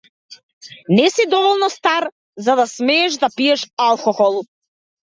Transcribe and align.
Не 0.99 1.05
си 1.11 1.27
доволно 1.35 1.69
стар 1.69 2.09
за 2.47 2.55
да 2.61 2.67
смееш 2.67 3.13
да 3.13 3.29
пиеш 3.37 3.71
алкохол. 3.91 4.43